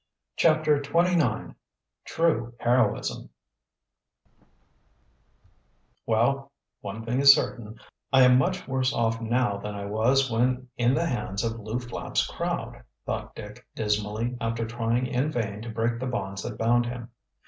[0.35, 1.53] CHAPTER XXIX
[2.05, 3.29] TRUE HEROISM
[6.07, 7.79] "Well, one thing is certain,
[8.11, 11.77] I am much worse off now than I was when in the hands of Lew
[11.77, 16.87] Flapp's crowd," thought Dick dismally, after trying in vain to break the bonds that bound
[16.87, 17.11] him.